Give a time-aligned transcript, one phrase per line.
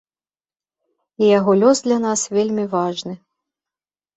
[1.23, 3.13] І яго лёс для нас вельмі важны.